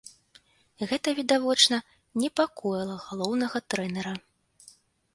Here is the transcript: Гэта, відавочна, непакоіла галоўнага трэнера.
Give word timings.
Гэта, 0.91 1.07
відавочна, 1.19 1.77
непакоіла 2.23 2.99
галоўнага 3.07 3.57
трэнера. 3.75 4.19